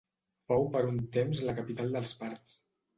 Fou 0.51 0.65
per 0.77 0.81
un 0.87 0.97
temps 1.19 1.43
la 1.51 1.57
capital 1.63 1.97
dels 1.99 2.19
Parts. 2.27 2.61